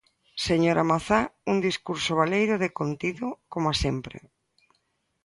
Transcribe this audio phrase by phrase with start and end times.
[0.47, 1.19] Señora Mazá,
[1.51, 4.17] un discurso baleiro de contido, coma sempre.